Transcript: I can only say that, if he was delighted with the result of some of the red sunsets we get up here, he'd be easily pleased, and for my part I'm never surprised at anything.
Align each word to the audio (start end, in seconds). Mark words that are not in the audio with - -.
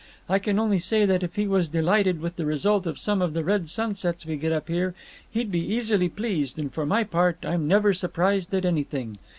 I 0.27 0.39
can 0.39 0.57
only 0.57 0.79
say 0.79 1.05
that, 1.05 1.21
if 1.21 1.35
he 1.35 1.45
was 1.45 1.69
delighted 1.69 2.21
with 2.21 2.35
the 2.35 2.45
result 2.47 2.87
of 2.87 2.97
some 2.97 3.21
of 3.21 3.33
the 3.33 3.43
red 3.43 3.69
sunsets 3.69 4.25
we 4.25 4.35
get 4.35 4.51
up 4.51 4.67
here, 4.67 4.95
he'd 5.29 5.51
be 5.51 5.63
easily 5.63 6.09
pleased, 6.09 6.57
and 6.57 6.73
for 6.73 6.87
my 6.87 7.03
part 7.03 7.37
I'm 7.43 7.67
never 7.67 7.93
surprised 7.93 8.51
at 8.55 8.65
anything. 8.65 9.19